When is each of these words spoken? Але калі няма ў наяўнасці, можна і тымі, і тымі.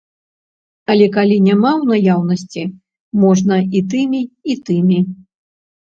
Але 0.93 1.09
калі 1.17 1.37
няма 1.49 1.71
ў 1.81 1.93
наяўнасці, 1.93 2.63
можна 3.27 3.55
і 3.77 3.87
тымі, 3.95 4.21
і 4.51 4.61
тымі. 4.69 4.99